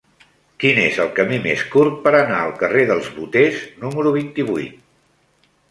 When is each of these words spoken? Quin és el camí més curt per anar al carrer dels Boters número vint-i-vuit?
Quin 0.63 0.79
és 0.83 0.95
el 1.03 1.11
camí 1.19 1.37
més 1.43 1.65
curt 1.75 2.01
per 2.07 2.15
anar 2.21 2.41
al 2.47 2.57
carrer 2.65 2.87
dels 2.93 3.13
Boters 3.19 3.63
número 3.87 4.19
vint-i-vuit? 4.21 4.85